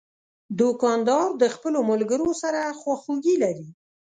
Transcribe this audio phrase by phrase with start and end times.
[0.59, 3.67] دوکاندار د خپلو ملګرو سره خواخوږي لري.